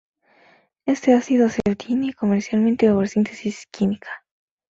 Este 0.87 1.13
ácido 1.13 1.47
se 1.49 1.61
obtiene 1.69 2.15
comercialmente 2.15 2.91
por 2.91 3.07
síntesis 3.07 3.67
química. 3.69 4.09